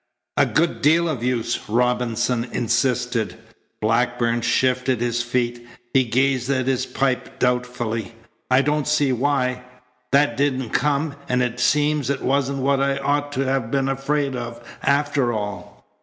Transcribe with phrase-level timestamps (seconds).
[0.35, 3.37] "A good deal of use," Robinson insisted.
[3.81, 5.67] Blackburn shifted his feet.
[5.93, 8.15] He gazed at his pipe doubtfully.
[8.49, 9.61] "I don't see why.
[10.11, 14.63] That didn't come, and seems it wasn't what I ought to have been afraid of
[14.81, 15.85] after all.